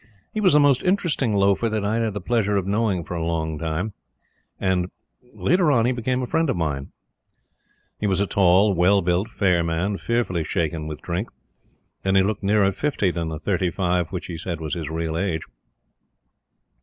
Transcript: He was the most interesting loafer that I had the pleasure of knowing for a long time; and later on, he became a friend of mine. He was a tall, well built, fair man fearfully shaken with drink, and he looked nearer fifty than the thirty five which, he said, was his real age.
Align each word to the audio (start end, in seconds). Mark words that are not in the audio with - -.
He 0.33 0.41
was 0.41 0.53
the 0.53 0.59
most 0.59 0.81
interesting 0.81 1.35
loafer 1.35 1.69
that 1.69 1.85
I 1.85 1.97
had 1.97 2.15
the 2.15 2.19
pleasure 2.21 2.55
of 2.55 2.65
knowing 2.65 3.03
for 3.03 3.13
a 3.13 3.23
long 3.23 3.59
time; 3.59 3.93
and 4.59 4.89
later 5.21 5.71
on, 5.71 5.85
he 5.85 5.91
became 5.91 6.23
a 6.23 6.25
friend 6.25 6.49
of 6.49 6.55
mine. 6.57 6.91
He 7.99 8.07
was 8.07 8.19
a 8.19 8.25
tall, 8.25 8.73
well 8.73 9.03
built, 9.03 9.27
fair 9.29 9.63
man 9.63 9.97
fearfully 9.99 10.43
shaken 10.43 10.87
with 10.87 11.03
drink, 11.03 11.29
and 12.03 12.17
he 12.17 12.23
looked 12.23 12.41
nearer 12.41 12.71
fifty 12.71 13.11
than 13.11 13.29
the 13.29 13.37
thirty 13.37 13.69
five 13.69 14.07
which, 14.09 14.25
he 14.25 14.37
said, 14.37 14.59
was 14.59 14.73
his 14.73 14.89
real 14.89 15.15
age. 15.15 15.43